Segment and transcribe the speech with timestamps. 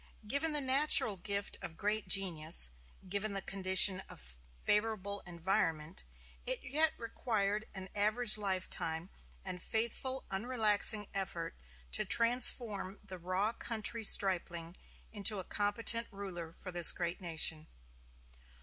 [0.27, 2.71] Given the natural gift of great genius,
[3.07, 6.03] given the condition of favorable environment,
[6.43, 9.11] it yet required an average lifetime
[9.45, 11.55] and faithful unrelaxing effort
[11.91, 14.75] to transform the raw country stripling
[15.11, 17.67] into a competent ruler for this great nation.